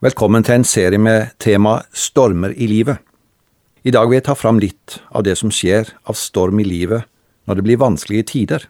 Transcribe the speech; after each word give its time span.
Velkommen 0.00 0.40
til 0.40 0.54
en 0.54 0.62
serie 0.64 0.96
med 0.96 1.34
tema 1.44 1.74
Stormer 1.92 2.54
i 2.56 2.64
livet. 2.64 3.02
I 3.84 3.92
dag 3.92 4.08
vil 4.08 4.16
jeg 4.16 4.24
ta 4.30 4.32
fram 4.32 4.56
litt 4.56 4.94
av 5.12 5.26
det 5.26 5.34
som 5.36 5.50
skjer 5.52 5.90
av 6.08 6.16
storm 6.16 6.62
i 6.62 6.64
livet 6.64 7.04
når 7.44 7.58
det 7.58 7.64
blir 7.66 7.80
vanskelige 7.82 8.30
tider. 8.30 8.64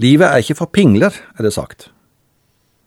Livet 0.00 0.30
er 0.32 0.40
ikke 0.40 0.56
for 0.62 0.72
pingler, 0.72 1.12
er 1.12 1.44
det 1.44 1.52
sagt. 1.52 1.90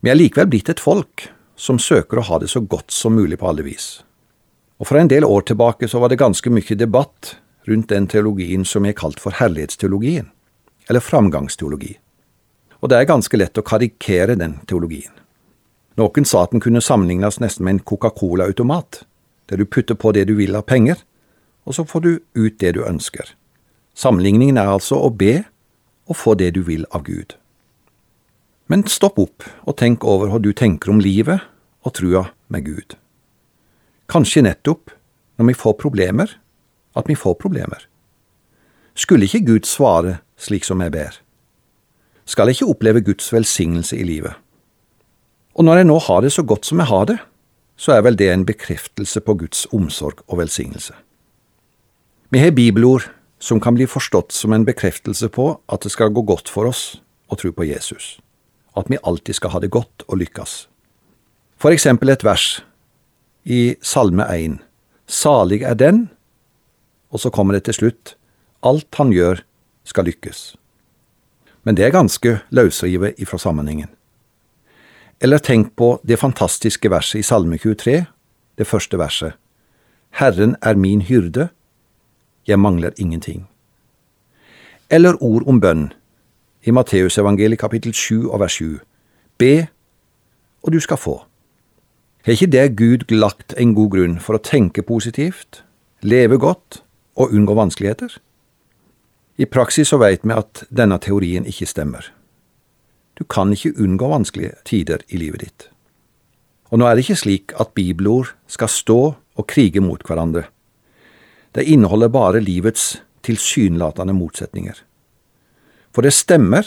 Vi 0.02 0.10
er 0.10 0.18
likevel 0.18 0.50
blitt 0.50 0.74
et 0.74 0.82
folk 0.82 1.28
som 1.54 1.78
søker 1.78 2.24
å 2.24 2.26
ha 2.32 2.42
det 2.42 2.50
så 2.50 2.66
godt 2.66 2.90
som 2.90 3.14
mulig 3.22 3.38
på 3.38 3.52
alle 3.52 3.70
vis. 3.70 4.02
Og 4.82 4.90
For 4.90 4.98
en 4.98 5.14
del 5.14 5.22
år 5.22 5.46
tilbake 5.46 5.86
så 5.86 6.02
var 6.02 6.10
det 6.10 6.24
ganske 6.26 6.50
mye 6.50 6.82
debatt 6.82 7.36
rundt 7.70 7.94
den 7.94 8.10
teologien 8.10 8.66
som 8.66 8.90
er 8.90 8.98
kalt 8.98 9.22
for 9.22 9.38
herlighetsteologien, 9.38 10.32
eller 10.90 11.06
framgangsteologi. 11.06 12.00
Og 12.82 12.90
det 12.90 12.98
er 12.98 13.14
ganske 13.14 13.38
lett 13.38 13.62
å 13.62 13.70
karikere 13.76 14.42
den 14.42 14.64
teologien. 14.66 15.14
Noen 16.00 16.26
sa 16.26 16.44
at 16.44 16.54
den 16.54 16.64
kunne 16.64 16.82
sammenlignes 16.82 17.40
nesten 17.42 17.68
med 17.68 17.76
en 17.76 17.86
Coca-Cola-automat, 17.86 19.04
der 19.50 19.62
du 19.62 19.66
putter 19.66 19.96
på 19.96 20.12
det 20.16 20.26
du 20.28 20.36
vil 20.40 20.56
av 20.58 20.66
penger, 20.66 20.98
og 21.66 21.78
så 21.78 21.86
får 21.86 22.02
du 22.02 22.12
ut 22.34 22.60
det 22.60 22.74
du 22.76 22.82
ønsker. 22.86 23.36
Sammenligningen 23.94 24.58
er 24.58 24.72
altså 24.74 24.98
å 24.98 25.12
be 25.14 25.44
og 26.10 26.18
få 26.18 26.34
det 26.40 26.54
du 26.58 26.64
vil 26.66 26.86
av 26.92 27.06
Gud. 27.06 27.38
Men 28.68 28.86
stopp 28.90 29.20
opp 29.22 29.46
og 29.68 29.78
tenk 29.78 30.04
over 30.08 30.32
hva 30.32 30.40
du 30.42 30.52
tenker 30.56 30.92
om 30.92 31.02
livet 31.04 31.44
og 31.86 31.94
trua 32.00 32.26
med 32.50 32.66
Gud. 32.66 32.96
Kanskje 34.10 34.44
nettopp 34.46 34.92
når 35.38 35.52
vi 35.52 35.58
får 35.58 35.78
problemer, 35.82 36.30
at 36.98 37.10
vi 37.10 37.18
får 37.18 37.38
problemer. 37.42 37.86
Skulle 38.96 39.26
ikke 39.26 39.46
Gud 39.46 39.70
svare 39.70 40.20
slik 40.38 40.66
som 40.66 40.82
jeg 40.82 40.94
ber? 40.94 41.18
Skal 42.26 42.48
jeg 42.48 42.60
ikke 42.60 42.72
oppleve 42.72 43.04
Guds 43.04 43.32
velsignelse 43.34 43.98
i 43.98 44.06
livet? 44.08 44.38
Og 45.54 45.66
når 45.66 45.82
jeg 45.82 45.90
nå 45.90 46.00
har 46.02 46.24
det 46.26 46.34
så 46.34 46.44
godt 46.44 46.66
som 46.66 46.82
jeg 46.82 46.90
har 46.90 47.06
det, 47.12 47.18
så 47.78 47.96
er 47.96 48.04
vel 48.06 48.18
det 48.18 48.30
en 48.32 48.46
bekreftelse 48.46 49.22
på 49.22 49.36
Guds 49.38 49.66
omsorg 49.74 50.24
og 50.28 50.40
velsignelse. 50.42 50.94
Vi 52.34 52.42
har 52.42 52.56
bibelord 52.56 53.10
som 53.44 53.60
kan 53.62 53.76
bli 53.76 53.86
forstått 53.90 54.32
som 54.34 54.54
en 54.54 54.66
bekreftelse 54.66 55.30
på 55.30 55.50
at 55.70 55.86
det 55.86 55.92
skal 55.94 56.14
gå 56.14 56.24
godt 56.26 56.50
for 56.50 56.70
oss 56.70 56.84
å 57.30 57.38
tro 57.38 57.52
på 57.54 57.68
Jesus, 57.68 58.18
at 58.78 58.90
vi 58.90 59.02
alltid 59.04 59.38
skal 59.38 59.54
ha 59.54 59.62
det 59.62 59.74
godt 59.74 60.06
og 60.08 60.22
lykkes. 60.22 60.56
For 61.62 61.76
eksempel 61.76 62.10
et 62.10 62.26
vers 62.26 62.64
i 63.44 63.76
Salme 63.84 64.26
1. 64.26 64.58
Salig 65.08 65.62
er 65.68 65.78
den, 65.78 66.08
og 67.14 67.22
så 67.22 67.30
kommer 67.30 67.54
det 67.54 67.66
til 67.68 67.78
slutt, 67.78 68.16
alt 68.64 68.90
han 68.98 69.12
gjør 69.14 69.44
skal 69.86 70.08
lykkes. 70.08 70.56
Men 71.64 71.76
det 71.78 71.86
er 71.86 71.96
ganske 71.96 72.40
løsrivet 72.50 73.20
ifra 73.22 73.38
sammenhengen. 73.38 73.92
Eller 75.24 75.40
tenk 75.40 75.76
på 75.80 76.02
det 76.04 76.20
fantastiske 76.20 76.90
verset 76.92 77.22
i 77.22 77.24
Salme 77.24 77.58
23, 77.58 78.06
det 78.58 78.68
første 78.68 78.98
verset. 79.00 79.34
Herren 80.20 80.58
er 80.62 80.76
min 80.76 81.02
hyrde, 81.02 81.48
jeg 82.48 82.60
mangler 82.60 82.92
ingenting. 82.98 83.48
Eller 84.90 85.16
ord 85.24 85.48
om 85.48 85.62
bønn 85.64 85.94
i 86.64 86.72
Matteusevangeliet 86.76 87.60
kapittel 87.60 87.94
7 87.94 88.32
og 88.32 88.42
vers 88.44 88.58
7. 88.60 88.80
Be, 89.40 89.68
og 90.64 90.74
du 90.74 90.80
skal 90.84 91.00
få. 91.00 91.16
Har 92.26 92.36
ikke 92.36 92.52
det 92.52 92.76
Gud 92.76 93.16
lagt 93.16 93.56
en 93.58 93.74
god 93.76 93.90
grunn 93.96 94.20
for 94.20 94.36
å 94.36 94.44
tenke 94.44 94.84
positivt, 94.84 95.64
leve 96.04 96.38
godt 96.38 96.82
og 97.16 97.32
unngå 97.32 97.56
vanskeligheter? 97.56 98.20
I 99.40 99.48
praksis 99.48 99.88
så 99.88 99.98
veit 100.04 100.28
vi 100.28 100.36
at 100.36 100.66
denne 100.70 101.00
teorien 101.00 101.48
ikke 101.48 101.68
stemmer. 101.68 102.12
Du 103.20 103.24
kan 103.24 103.54
ikke 103.54 103.76
unngå 103.78 104.10
vanskelige 104.10 104.56
tider 104.66 105.04
i 105.10 105.18
livet 105.22 105.46
ditt. 105.46 105.68
Og 106.74 106.80
nå 106.82 106.88
er 106.88 106.96
det 106.96 107.06
ikke 107.06 107.22
slik 107.22 107.54
at 107.62 107.76
bibelord 107.78 108.34
skal 108.50 108.72
stå 108.72 109.00
og 109.14 109.48
krige 109.48 109.82
mot 109.82 110.02
hverandre. 110.08 110.48
Det 111.54 111.68
inneholder 111.70 112.10
bare 112.10 112.42
livets 112.42 113.04
tilsynelatende 113.24 114.14
motsetninger. 114.14 114.76
For 115.94 116.02
det 116.02 116.14
stemmer 116.14 116.66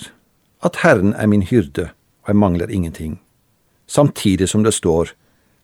at 0.63 0.83
Herren 0.83 1.15
er 1.15 1.27
min 1.27 1.43
hyrde, 1.43 1.91
og 2.23 2.29
jeg 2.29 2.37
mangler 2.37 2.71
ingenting, 2.71 3.21
samtidig 3.87 4.49
som 4.49 4.65
det 4.65 4.75
står 4.75 5.11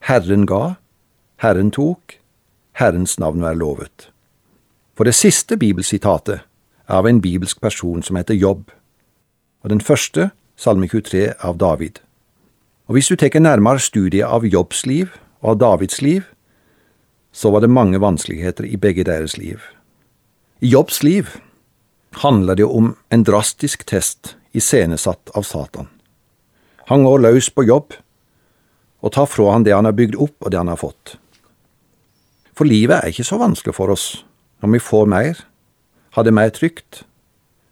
Herren 0.09 0.47
ga, 0.47 0.75
Herren 1.39 1.71
tok, 1.71 2.19
Herrens 2.73 3.19
navn 3.19 3.43
er 3.43 3.55
lovet. 3.55 4.11
For 4.97 5.05
det 5.05 5.15
siste 5.15 5.57
bibelsitatet 5.57 6.43
er 6.89 6.99
av 6.99 7.07
en 7.07 7.21
bibelsk 7.23 7.61
person 7.61 8.03
som 8.03 8.19
heter 8.19 8.35
Jobb, 8.35 8.71
og 9.63 9.71
den 9.71 9.81
første, 9.81 10.31
Salme 10.57 10.89
23, 10.89 11.33
av 11.41 11.57
David. 11.59 11.99
Og 12.87 12.97
hvis 12.97 13.09
du 13.09 13.17
tar 13.17 13.41
nærmere 13.41 13.81
studie 13.81 14.27
av 14.27 14.45
Jobbs 14.47 14.85
liv 14.87 15.13
og 15.41 15.55
av 15.55 15.59
Davids 15.63 16.03
liv, 16.03 16.27
så 17.33 17.51
var 17.51 17.65
det 17.65 17.73
mange 17.73 18.01
vanskeligheter 18.01 18.67
i 18.69 18.77
begge 18.77 19.05
deres 19.09 19.39
liv. 19.41 19.63
I 20.61 20.69
Jobbs 20.69 21.03
liv 21.03 21.31
handler 22.21 22.55
det 22.55 22.69
om 22.69 22.93
en 23.09 23.25
drastisk 23.25 23.87
test 23.89 24.37
iscenesatt 24.53 25.33
av 25.35 25.49
Satan. 25.49 25.89
Han 26.93 27.05
går 27.05 27.25
løs 27.25 27.49
på 27.51 27.65
jobb 27.65 27.97
og 29.03 29.15
tar 29.17 29.27
fra 29.27 29.55
han 29.55 29.65
det 29.65 29.73
han 29.75 29.89
har 29.89 29.97
bygd 29.97 30.19
opp 30.21 30.37
og 30.45 30.53
det 30.53 30.61
han 30.61 30.71
har 30.71 30.81
fått. 30.81 31.17
For 32.53 32.69
livet 32.69 33.01
er 33.01 33.11
ikke 33.11 33.27
så 33.27 33.41
vanskelig 33.41 33.75
for 33.75 33.91
oss 33.95 34.07
når 34.63 34.77
vi 34.77 34.85
får 34.85 35.09
mer, 35.11 35.41
har 36.13 36.29
det 36.29 36.37
mer 36.37 36.53
trygt 36.55 37.03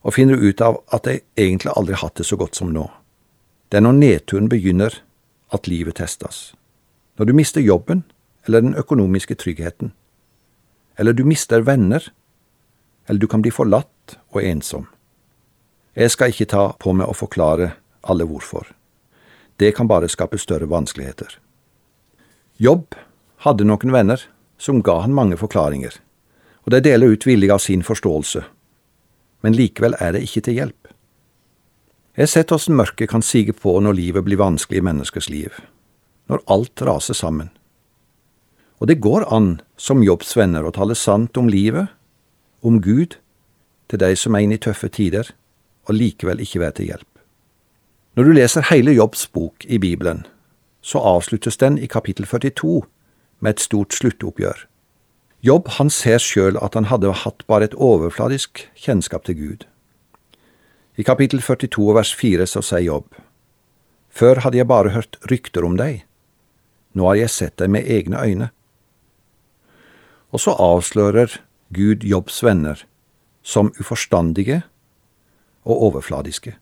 og 0.02 0.14
finner 0.16 0.40
ut 0.40 0.60
av 0.64 0.80
at 0.94 1.06
jeg 1.06 1.24
egentlig 1.36 1.72
aldri 1.76 1.96
har 1.96 2.08
hatt 2.08 2.20
det 2.20 2.26
så 2.28 2.38
godt 2.40 2.56
som 2.56 2.72
nå. 2.72 2.86
Det 3.68 3.78
er 3.78 3.84
når 3.84 3.98
nedturen 3.98 4.48
begynner 4.48 4.96
at 5.54 5.68
livet 5.68 5.98
testes. 6.00 6.54
Når 7.18 7.28
du 7.28 7.32
mister 7.36 7.60
jobben, 7.60 8.04
eller 8.46 8.60
den 8.60 8.74
økonomiske 8.74 9.34
tryggheten. 9.34 9.92
Eller 10.98 11.12
du 11.12 11.24
mister 11.24 11.60
venner, 11.60 12.02
eller 13.06 13.20
du 13.20 13.26
kan 13.28 13.42
bli 13.42 13.52
forlatt 13.52 14.16
og 14.32 14.42
ensom. 14.42 14.86
Jeg 15.94 16.10
skal 16.10 16.32
ikke 16.32 16.48
ta 16.48 16.64
på 16.80 16.94
meg 16.96 17.10
å 17.10 17.16
forklare 17.16 17.74
alle 18.02 18.24
hvorfor. 18.24 18.64
Det 19.60 19.74
kan 19.76 19.88
bare 19.90 20.08
skape 20.08 20.38
større 20.38 20.68
vanskeligheter. 20.70 21.36
Jobb 22.56 22.94
hadde 23.44 23.66
noen 23.68 23.92
venner 23.92 24.22
som 24.60 24.82
ga 24.84 25.00
han 25.04 25.14
mange 25.16 25.36
forklaringer, 25.40 25.92
og 26.64 26.72
de 26.72 26.80
deler 26.84 27.12
ut 27.12 27.26
villig 27.26 27.50
av 27.52 27.60
sin 27.64 27.82
forståelse, 27.84 28.44
men 29.44 29.56
likevel 29.56 29.96
er 30.00 30.14
det 30.14 30.24
ikke 30.26 30.42
til 30.46 30.58
hjelp. 30.58 30.90
Jeg 32.16 32.26
har 32.26 32.32
sett 32.32 32.52
åssen 32.52 32.76
mørket 32.76 33.08
kan 33.12 33.22
sige 33.22 33.54
på 33.56 33.76
når 33.80 33.96
livet 33.96 34.26
blir 34.26 34.40
vanskelig 34.40 34.80
i 34.80 34.84
menneskers 34.84 35.30
liv, 35.30 35.54
når 36.28 36.42
alt 36.50 36.82
raser 36.84 37.16
sammen. 37.16 37.48
Og 38.80 38.88
det 38.88 39.00
går 39.00 39.28
an 39.32 39.60
som 39.76 40.02
jobbsvenner 40.04 40.64
å 40.64 40.72
tale 40.74 40.96
sant 40.96 41.36
om 41.40 41.48
livet, 41.48 41.88
om 42.60 42.80
Gud, 42.82 43.16
til 43.88 44.00
de 44.00 44.12
som 44.16 44.34
er 44.34 44.44
inne 44.44 44.58
i 44.58 44.62
tøffe 44.62 44.88
tider, 44.92 45.32
og 45.88 45.96
likevel 45.96 46.42
ikke 46.42 46.60
være 46.60 46.76
til 46.78 46.90
hjelp. 46.92 47.06
Når 48.16 48.26
du 48.26 48.32
leser 48.36 48.66
hele 48.70 48.92
Jobbs 48.92 49.26
bok 49.32 49.64
i 49.64 49.78
Bibelen, 49.78 50.24
så 50.82 50.98
avsluttes 50.98 51.56
den 51.56 51.78
i 51.78 51.86
kapittel 51.86 52.26
42 52.26 52.82
med 53.40 53.54
et 53.54 53.62
stort 53.62 53.94
sluttoppgjør. 53.94 54.66
Jobb 55.40 55.70
han 55.78 55.88
ser 55.88 56.20
sjøl 56.20 56.58
at 56.60 56.74
han 56.76 56.90
hadde 56.90 57.12
hatt 57.22 57.46
bare 57.48 57.70
et 57.70 57.76
overfladisk 57.80 58.66
kjennskap 58.76 59.24
til 59.24 59.38
Gud. 59.38 59.62
I 61.00 61.04
kapittel 61.06 61.40
42 61.40 61.94
vers 61.96 62.12
4 62.12 62.46
så 62.46 62.60
sier 62.60 62.84
Jobb, 62.84 63.08
Før 64.10 64.42
hadde 64.44 64.58
jeg 64.58 64.68
bare 64.68 64.92
hørt 64.92 65.16
rykter 65.30 65.64
om 65.64 65.78
deg, 65.78 66.02
nå 66.92 67.06
har 67.06 67.16
jeg 67.22 67.30
sett 67.30 67.56
deg 67.62 67.70
med 67.70 67.86
egne 67.88 68.20
øyne. 68.20 68.48
Og 70.34 70.42
så 70.44 70.52
avslører 70.58 71.40
Gud 71.72 72.04
Jobbs 72.04 72.42
venner 72.42 72.82
som 73.42 73.72
uforstandige 73.80 74.62
og 75.64 75.82
overfladiske. 75.88 76.56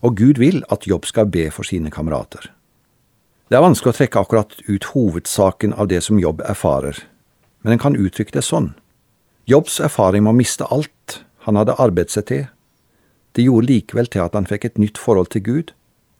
Og 0.00 0.16
Gud 0.16 0.40
vil 0.40 0.64
at 0.72 0.88
Jobb 0.88 1.06
skal 1.06 1.28
be 1.28 1.50
for 1.52 1.62
sine 1.62 1.92
kamerater. 1.92 2.50
Det 3.50 3.58
er 3.58 3.62
vanskelig 3.62 3.92
å 3.92 3.98
trekke 3.98 4.24
akkurat 4.24 4.56
ut 4.66 4.90
hovedsaken 4.94 5.76
av 5.76 5.90
det 5.92 6.00
som 6.06 6.18
Jobb 6.18 6.40
erfarer, 6.48 6.96
men 7.62 7.74
en 7.74 7.82
kan 7.82 7.98
uttrykke 7.98 8.34
det 8.36 8.44
sånn. 8.46 8.72
Jobbs 9.50 9.80
erfaring 9.80 10.24
med 10.24 10.34
å 10.34 10.40
miste 10.40 10.66
alt 10.70 11.20
han 11.46 11.56
hadde 11.56 11.78
arbeidet 11.80 12.14
seg 12.14 12.26
til, 12.30 12.48
det 13.38 13.46
gjorde 13.46 13.70
likevel 13.70 14.10
til 14.10 14.24
at 14.24 14.34
han 14.34 14.48
fikk 14.48 14.66
et 14.66 14.78
nytt 14.82 14.98
forhold 14.98 15.30
til 15.30 15.44
Gud, 15.46 15.70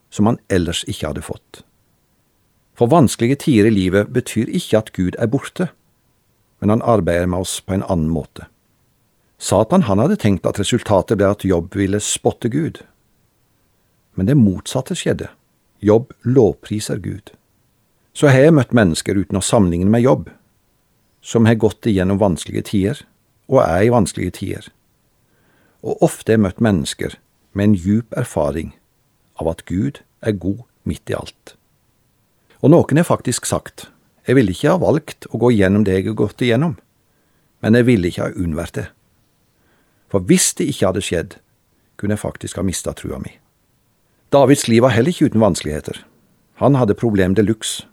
som 0.09 0.29
han 0.29 0.39
ellers 0.49 0.85
ikke 0.87 1.11
hadde 1.11 1.25
fått. 1.25 1.61
For 2.77 2.91
vanskelige 2.91 3.43
tider 3.43 3.67
i 3.67 3.75
livet 3.75 4.13
betyr 4.15 4.49
ikke 4.49 4.79
at 4.79 4.93
Gud 4.95 5.17
er 5.19 5.29
borte 5.31 5.69
men 6.61 6.69
han 6.69 6.81
arbeider 6.81 7.25
med 7.25 7.39
oss 7.39 7.59
på 7.61 7.73
en 7.73 7.83
annen 7.83 8.09
måte. 8.09 8.45
Satan 9.41 9.87
han 9.89 9.99
hadde 9.99 10.19
tenkt 10.21 10.45
at 10.45 10.59
resultatet 10.61 11.17
ble 11.17 11.31
at 11.33 11.45
Jobb 11.45 11.73
ville 11.75 11.99
spotte 11.99 12.51
Gud. 12.53 12.83
Men 14.13 14.29
det 14.29 14.37
motsatte 14.37 14.95
skjedde. 14.95 15.31
Jobb 15.81 16.13
lovpriser 16.21 17.01
Gud. 17.01 17.33
Så 18.13 18.29
har 18.29 18.45
jeg 18.45 18.53
møtt 18.53 18.75
mennesker 18.77 19.17
uten 19.17 19.39
å 19.39 19.41
sammenligne 19.41 19.89
med 19.89 20.05
Jobb, 20.05 20.29
som 21.21 21.45
har 21.45 21.59
gått 21.61 21.85
igjennom 21.85 22.19
vanskelige 22.21 22.67
tider, 22.71 23.01
og 23.51 23.61
er 23.63 23.85
i 23.85 23.93
vanskelige 23.93 24.35
tider. 24.39 24.67
Og 25.85 26.01
ofte 26.05 26.33
har 26.33 26.41
møtt 26.41 26.61
mennesker 26.61 27.17
med 27.53 27.69
en 27.71 27.77
djup 27.77 28.13
erfaring 28.17 28.73
av 29.41 29.49
at 29.51 29.65
Gud 29.69 30.01
er 30.21 30.37
god 30.37 30.63
midt 30.87 31.09
i 31.09 31.17
alt. 31.17 31.55
Og 32.61 32.73
noen 32.73 33.01
har 33.01 33.07
faktisk 33.07 33.47
sagt, 33.49 33.89
jeg 34.27 34.37
ville 34.37 34.53
ikke 34.53 34.75
ha 34.75 34.81
valgt 34.81 35.25
å 35.33 35.39
gå 35.41 35.53
igjennom 35.55 35.85
det 35.85 35.97
jeg 35.97 36.11
har 36.11 36.19
gått 36.19 36.43
igjennom, 36.45 36.75
men 37.61 37.77
jeg 37.77 37.87
ville 37.87 38.09
ikke 38.09 38.27
ha 38.27 38.35
unnvært 38.37 38.77
det. 38.77 38.87
For 40.13 40.23
hvis 40.27 40.51
det 40.57 40.69
ikke 40.69 40.91
hadde 40.91 41.05
skjedd, 41.05 41.37
kunne 41.97 42.17
jeg 42.17 42.23
faktisk 42.23 42.57
ha 42.57 42.65
mista 42.65 42.93
trua 42.97 43.19
mi. 43.21 43.33
Davids 44.33 44.67
liv 44.69 44.83
var 44.85 44.93
heller 44.95 45.13
ikke 45.13 45.29
uten 45.31 45.43
vanskeligheter. 45.43 45.97
Han 46.61 46.77
hadde 46.77 46.97
problem 46.97 47.35
de 47.35 47.45
luxe. 47.45 47.87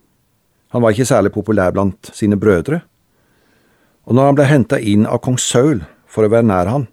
Han 0.72 0.84
var 0.84 0.92
ikke 0.92 1.08
særlig 1.08 1.32
populær 1.32 1.72
blant 1.72 2.10
sine 2.14 2.36
brødre, 2.36 2.82
og 4.08 4.16
når 4.16 4.30
han 4.30 4.36
ble 4.38 4.46
henta 4.48 4.78
inn 4.80 5.04
av 5.04 5.20
kong 5.20 5.36
Saul 5.36 5.82
for 6.08 6.24
å 6.24 6.32
være 6.32 6.48
nær 6.48 6.70
han, 6.72 6.86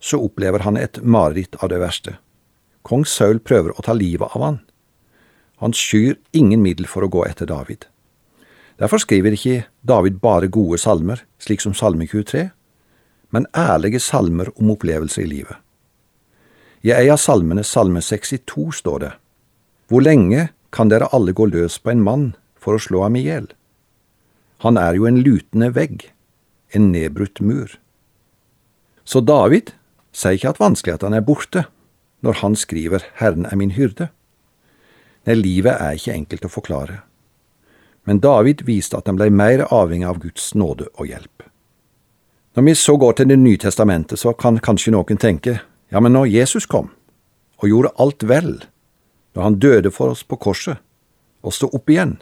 så 0.00 0.20
opplever 0.20 0.66
han 0.66 0.76
et 0.76 1.00
mareritt 1.00 1.56
av 1.64 1.70
det 1.72 1.78
verste. 1.80 2.18
Kong 2.84 3.06
Saul 3.08 3.40
prøver 3.40 3.72
å 3.72 3.84
ta 3.84 3.94
livet 3.96 4.36
av 4.36 4.44
han. 4.44 4.58
Han 5.64 5.72
skyr 5.76 6.18
ingen 6.36 6.60
middel 6.64 6.88
for 6.88 7.04
å 7.04 7.10
gå 7.12 7.24
etter 7.24 7.48
David. 7.48 7.86
Derfor 8.80 9.00
skriver 9.00 9.36
ikke 9.36 9.64
David 9.84 10.20
bare 10.20 10.52
gode 10.52 10.78
salmer, 10.80 11.24
slik 11.40 11.64
som 11.64 11.76
Salme 11.76 12.06
23, 12.08 12.46
men 13.32 13.48
ærlige 13.56 14.00
salmer 14.00 14.52
om 14.56 14.72
opplevelser 14.72 15.24
i 15.24 15.32
livet. 15.32 15.56
I 16.84 16.92
ei 16.96 17.10
av 17.12 17.20
salmene, 17.20 17.64
Salme 17.64 18.00
62, 18.00 18.70
står 18.80 19.00
det, 19.00 19.12
Hvor 19.88 20.04
lenge 20.04 20.48
kan 20.72 20.88
dere 20.88 21.10
alle 21.12 21.32
gå 21.36 21.48
løs 21.48 21.76
på 21.78 21.92
en 21.92 22.04
mann 22.04 22.30
for 22.56 22.76
å 22.76 22.80
slå 22.80 23.04
ham 23.04 23.16
i 23.16 23.24
hjel? 23.26 23.50
Han 24.64 24.76
er 24.80 24.96
jo 24.96 25.04
en 25.08 25.20
lutende 25.20 25.68
vegg, 25.76 26.08
en 26.76 26.90
nedbrutt 26.92 27.40
mur. 27.40 27.76
Så 29.04 29.20
David 29.20 29.72
sier 30.14 30.38
ikke 30.38 30.54
at 30.54 30.62
vanskelighetene 30.62 31.20
er 31.20 31.26
borte 31.26 31.66
når 32.24 32.40
han 32.42 32.56
skriver 32.58 33.04
Herren 33.20 33.46
er 33.48 33.56
min 33.56 33.74
hyrde. 33.74 34.10
Nei, 35.26 35.36
livet 35.36 35.76
er 35.76 35.96
ikke 35.96 36.16
enkelt 36.16 36.46
å 36.46 36.52
forklare. 36.52 37.00
Men 38.08 38.20
David 38.22 38.64
viste 38.68 38.98
at 38.98 39.08
han 39.08 39.18
ble 39.18 39.30
mer 39.32 39.66
avhengig 39.68 40.08
av 40.08 40.20
Guds 40.22 40.52
nåde 40.56 40.88
og 40.94 41.10
hjelp. 41.10 41.44
Når 42.56 42.66
vi 42.66 42.74
så 42.74 42.96
går 42.98 43.12
til 43.16 43.28
Det 43.28 43.38
nye 43.38 43.58
testamentet, 43.58 44.18
så 44.18 44.32
kan 44.32 44.58
kanskje 44.58 44.92
noen 44.92 45.20
tenke, 45.20 45.60
ja, 45.90 46.00
men 46.00 46.12
når 46.12 46.32
Jesus 46.32 46.66
kom 46.66 46.90
og 47.60 47.68
gjorde 47.68 47.92
alt 47.98 48.22
vel, 48.24 48.64
når 49.34 49.42
han 49.42 49.58
døde 49.60 49.90
for 49.90 50.14
oss 50.14 50.24
på 50.24 50.36
korset 50.36 50.80
og 51.42 51.54
sto 51.54 51.68
opp 51.72 51.90
igjen, 51.90 52.18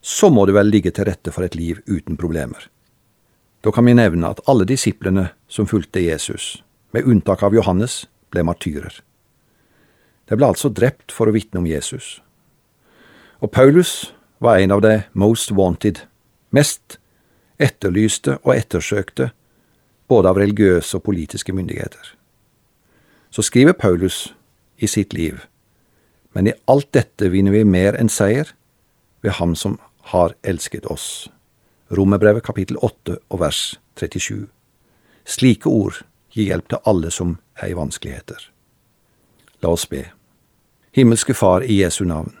så 0.00 0.30
må 0.30 0.46
det 0.46 0.54
vel 0.54 0.70
ligge 0.70 0.92
til 0.94 1.08
rette 1.08 1.32
for 1.34 1.44
et 1.44 1.56
liv 1.58 1.82
uten 1.86 2.16
problemer. 2.16 2.70
Da 3.66 3.72
kan 3.72 3.84
vi 3.84 3.96
nevne 3.98 4.28
at 4.30 4.38
alle 4.46 4.62
disiplene 4.62 5.32
som 5.50 5.66
fulgte 5.66 5.98
Jesus, 5.98 6.62
med 6.94 7.02
unntak 7.02 7.42
av 7.42 7.54
Johannes, 7.54 8.04
ble 8.30 8.44
martyrer. 8.46 9.00
De 10.30 10.38
ble 10.38 10.46
altså 10.46 10.70
drept 10.70 11.10
for 11.10 11.26
å 11.26 11.34
vitne 11.34 11.58
om 11.58 11.66
Jesus. 11.66 12.20
Og 13.42 13.50
Paulus 13.50 14.12
var 14.38 14.62
en 14.62 14.70
av 14.70 14.84
de 14.86 15.00
most 15.18 15.50
wanted, 15.50 16.04
mest 16.54 17.00
etterlyste 17.58 18.38
og 18.44 18.54
ettersøkte, 18.54 19.32
både 20.06 20.30
av 20.30 20.38
religiøse 20.38 21.00
og 21.00 21.08
politiske 21.10 21.50
myndigheter. 21.50 22.14
Så 23.34 23.42
skriver 23.42 23.74
Paulus 23.74 24.28
i 24.78 24.86
sitt 24.86 25.10
liv, 25.10 25.42
men 26.38 26.46
i 26.46 26.54
alt 26.70 26.92
dette 26.94 27.34
vinner 27.34 27.50
vi 27.50 27.66
mer 27.66 27.98
enn 27.98 28.12
seier 28.14 28.54
ved 29.26 29.40
Ham 29.40 29.58
som 29.58 29.80
har 30.14 30.38
elsket 30.46 30.86
oss. 30.86 31.26
Romerbrevet 31.90 32.42
kapittel 32.42 32.76
8 32.82 33.14
og 33.30 33.40
vers 33.40 33.80
37. 33.94 34.48
Slike 35.24 35.70
ord 35.70 36.00
gir 36.34 36.48
hjelp 36.50 36.72
til 36.72 36.82
alle 36.82 37.12
som 37.14 37.36
er 37.62 37.70
i 37.70 37.76
vanskeligheter. 37.78 38.40
La 39.62 39.70
oss 39.70 39.86
be. 39.86 40.02
Himmelske 40.90 41.34
Far 41.34 41.62
i 41.62 41.78
Jesu 41.84 42.02
navn. 42.04 42.34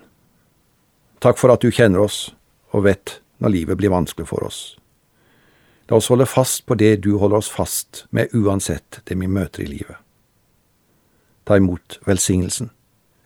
Takk 1.22 1.38
for 1.38 1.54
at 1.54 1.62
du 1.62 1.70
kjenner 1.70 2.02
oss 2.02 2.34
og 2.74 2.88
vet 2.88 3.20
når 3.38 3.54
livet 3.54 3.78
blir 3.78 3.94
vanskelig 3.94 4.26
for 4.26 4.42
oss. 4.42 4.74
La 5.86 6.00
oss 6.00 6.10
holde 6.10 6.26
fast 6.26 6.66
på 6.66 6.74
det 6.74 6.96
du 7.06 7.14
holder 7.22 7.38
oss 7.38 7.52
fast 7.52 8.04
med 8.10 8.34
uansett 8.34 9.00
det 9.06 9.14
vi 9.14 9.30
møter 9.30 9.62
i 9.62 9.70
livet. 9.70 10.02
Ta 11.46 11.62
imot 11.62 12.00
velsignelsen. 12.02 12.72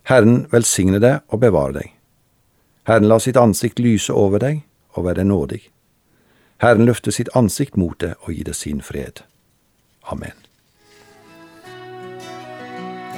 Herren 0.05 0.44
velsigne 0.52 1.00
deg 1.00 1.25
og 1.32 1.40
bevare 1.40 1.81
deg. 1.81 1.93
Herren 2.84 3.08
la 3.08 3.16
sitt 3.16 3.40
ansikt 3.40 3.81
lyse 3.81 4.12
over 4.12 4.43
deg 4.44 4.66
og 4.93 5.08
være 5.08 5.25
nådig. 5.25 5.62
Herren 6.61 6.85
løfte 6.85 7.12
sitt 7.12 7.31
ansikt 7.37 7.79
mot 7.81 7.97
det 8.05 8.15
og 8.21 8.35
gi 8.37 8.45
det 8.45 8.55
sin 8.59 8.83
fred. 8.85 9.23
Amen. 10.12 10.37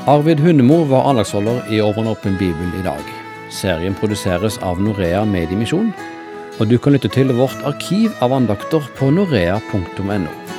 Arvid 0.06 0.42
Hundemo 0.42 0.82
var 0.90 1.08
anlagsholder 1.10 1.66
i 1.70 1.80
Over 1.82 2.02
en 2.02 2.12
åpen 2.14 2.38
bibel 2.38 2.70
i 2.78 2.84
dag. 2.86 3.02
Serien 3.50 3.94
produseres 3.98 4.58
av 4.62 4.80
Norea 4.82 5.24
Mediemisjon, 5.26 5.92
og 6.58 6.70
du 6.70 6.78
kan 6.78 6.94
lytte 6.94 7.10
til 7.10 7.34
vårt 7.34 7.58
arkiv 7.66 8.14
av 8.22 8.34
andakter 8.34 8.86
på 8.98 9.10
norea.no. 9.14 10.51